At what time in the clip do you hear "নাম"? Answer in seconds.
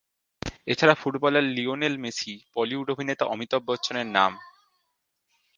4.07-4.31